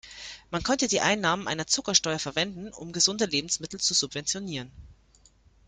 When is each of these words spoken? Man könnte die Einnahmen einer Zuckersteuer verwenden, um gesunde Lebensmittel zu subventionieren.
Man 0.49 0.63
könnte 0.63 0.87
die 0.87 0.99
Einnahmen 1.01 1.47
einer 1.47 1.67
Zuckersteuer 1.67 2.17
verwenden, 2.17 2.71
um 2.73 2.91
gesunde 2.91 3.25
Lebensmittel 3.25 3.79
zu 3.79 3.93
subventionieren. 3.93 4.71